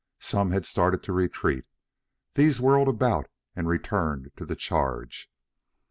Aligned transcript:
Some 0.17 0.49
had 0.49 0.65
started 0.65 1.03
to 1.03 1.13
retreat. 1.13 1.65
These 2.33 2.59
whirled 2.59 2.87
about 2.87 3.27
and 3.55 3.67
returned 3.67 4.31
to 4.37 4.47
the 4.47 4.55
charge. 4.55 5.29